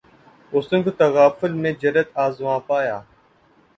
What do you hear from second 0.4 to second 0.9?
حسن